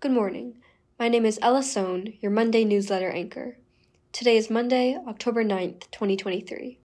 [0.00, 0.54] Good morning.
[0.98, 3.58] My name is Ella Sohn, your Monday newsletter anchor.
[4.12, 6.78] Today is Monday, October 9th, 2023.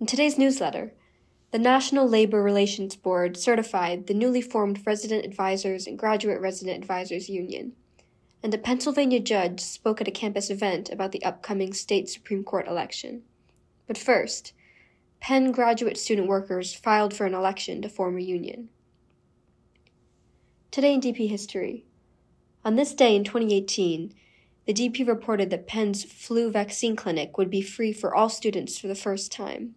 [0.00, 0.92] In today's newsletter,
[1.50, 7.30] the National Labor Relations Board certified the newly formed Resident Advisors and Graduate Resident Advisors
[7.30, 7.72] Union,
[8.42, 12.66] and a Pennsylvania judge spoke at a campus event about the upcoming state Supreme Court
[12.66, 13.22] election.
[13.86, 14.52] But first,
[15.20, 18.70] Penn graduate student workers filed for an election to form a union.
[20.70, 21.84] Today in DP history.
[22.64, 24.14] On this day in 2018,
[24.66, 28.86] the DP reported that Penn's flu vaccine clinic would be free for all students for
[28.86, 29.74] the first time.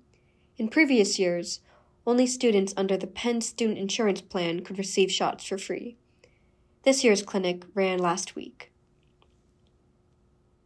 [0.57, 1.61] In previous years,
[2.05, 5.97] only students under the Penn Student Insurance Plan could receive shots for free.
[6.83, 8.71] This year's clinic ran last week.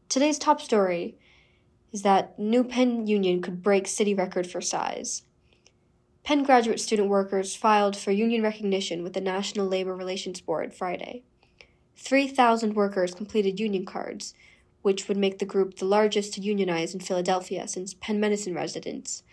[0.10, 1.16] Today's top story
[1.92, 5.24] is that new Penn Union could break city record for size.
[6.24, 11.24] Penn graduate student workers filed for union recognition with the National Labor Relations Board Friday.
[11.96, 14.34] 3,000 workers completed union cards,
[14.82, 19.24] which would make the group the largest to unionize in Philadelphia since Penn Medicine residents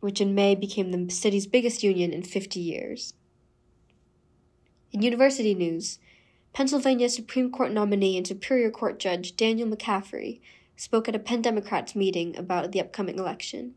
[0.00, 3.14] which in May became the city's biggest union in 50 years.
[4.92, 5.98] In university news,
[6.52, 10.40] Pennsylvania Supreme Court nominee and Superior Court Judge Daniel McCaffery
[10.76, 13.74] spoke at a Penn Democrats meeting about the upcoming election.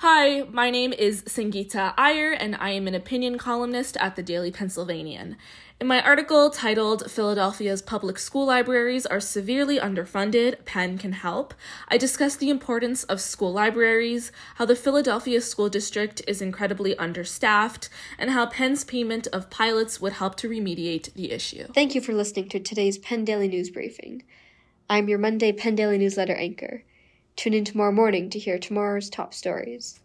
[0.00, 4.50] Hi, my name is Sangeeta Iyer, and I am an opinion columnist at the Daily
[4.50, 5.38] Pennsylvanian.
[5.80, 11.54] In my article titled Philadelphia's Public School Libraries Are Severely Underfunded, Penn Can Help,
[11.88, 17.88] I discuss the importance of school libraries, how the Philadelphia School District is incredibly understaffed,
[18.18, 21.68] and how Penn's payment of PILOTs would help to remediate the issue.
[21.72, 24.24] Thank you for listening to today's Penn Daily News Briefing.
[24.90, 26.82] I'm your Monday Penn Daily Newsletter anchor.
[27.36, 30.00] Tune in tomorrow morning to hear tomorrow's top stories.